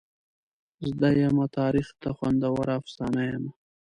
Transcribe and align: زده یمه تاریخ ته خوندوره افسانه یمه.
زده 0.89 1.09
یمه 1.21 1.45
تاریخ 1.57 1.87
ته 2.01 2.09
خوندوره 2.17 2.73
افسانه 2.79 3.21
یمه. 3.31 3.51